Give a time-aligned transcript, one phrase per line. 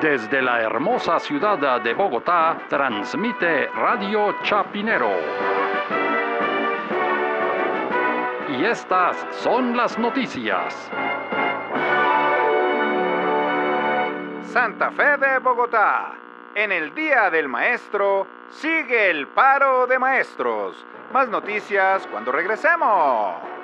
[0.00, 5.10] Desde la hermosa ciudad de Bogotá, transmite Radio Chapinero.
[8.50, 10.90] Y estas son las noticias.
[14.42, 16.12] Santa Fe de Bogotá.
[16.54, 20.76] En el Día del Maestro, sigue el paro de maestros.
[21.10, 23.55] Más noticias cuando regresemos.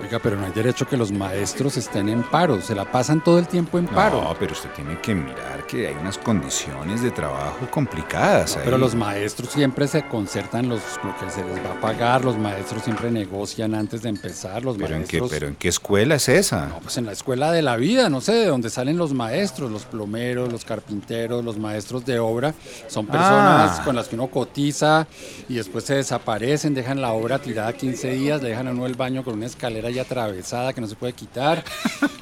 [0.00, 3.38] Oiga, pero no hay derecho que los maestros estén en paro, se la pasan todo
[3.38, 4.22] el tiempo en paro.
[4.22, 8.62] No, pero usted tiene que mirar que hay unas condiciones de trabajo complicadas ahí.
[8.64, 12.38] Pero los maestros siempre se concertan los, lo que se les va a pagar, los
[12.38, 15.22] maestros siempre negocian antes de empezar, los ¿Pero maestros...
[15.22, 16.66] En qué, ¿Pero en qué escuela es esa?
[16.66, 19.70] No, pues en la escuela de la vida, no sé, de dónde salen los maestros,
[19.70, 22.54] los plomeros, los carpinteros, los maestros de obra.
[22.86, 23.82] Son personas Ah.
[23.84, 25.06] con las que uno cotiza
[25.48, 28.94] y después se desaparecen, dejan la obra tirada 15 días, le dejan a uno el
[28.94, 31.64] baño con una escalera ya atravesada que no se puede quitar.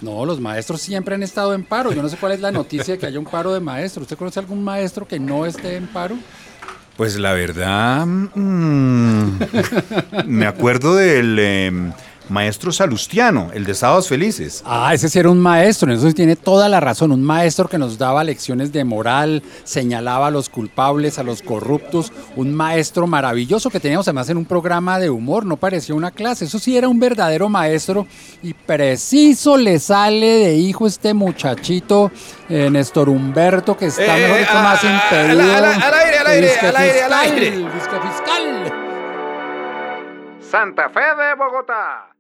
[0.03, 1.91] No, los maestros siempre han estado en paro.
[1.91, 4.03] Yo no sé cuál es la noticia de que haya un paro de maestros.
[4.03, 6.17] ¿Usted conoce algún maestro que no esté en paro?
[6.99, 9.39] Pues la verdad, mm,
[10.27, 11.93] me acuerdo del em,
[12.29, 14.63] maestro Salustiano, el de Sábados Felices.
[14.67, 17.79] Ah, ese sí era un maestro, eso sí tiene toda la razón, un maestro que
[17.79, 23.71] nos daba lecciones de moral, señalaba a los culpables, a los corruptos, un maestro maravilloso
[23.71, 26.89] que teníamos además en un programa de humor, no parecía una clase, eso sí era
[26.89, 28.07] un verdadero maestro
[28.43, 32.11] y preciso le sale de hijo este muchachito
[32.49, 35.43] eh, Néstor Humberto que está Eh, mejor dicho más impedido.
[35.43, 37.53] al- al- al aire, al aire, al aire, al fiscal, aire.
[38.11, 38.73] fiscal.
[40.41, 42.16] Santa Fe de Bogotá.